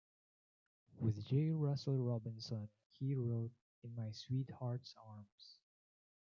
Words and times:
With 0.97 1.23
J. 1.27 1.51
Russell 1.51 1.99
Robinson 1.99 2.69
he 2.97 3.13
wrote 3.13 3.51
"In 3.83 3.93
My 3.95 4.09
Sweetheart's 4.09 4.95
Arms". 5.07 5.57